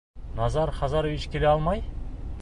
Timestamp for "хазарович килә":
0.79-1.53